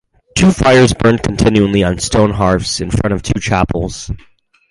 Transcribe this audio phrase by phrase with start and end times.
[0.35, 4.09] Two fires burned continually on stone hearths in front of two chapels.